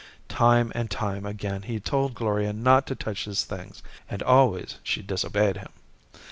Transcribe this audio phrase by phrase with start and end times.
[0.29, 5.05] Time and time again he'd told Gloria not to touch his things, and always she'd
[5.05, 5.69] disobeyed him.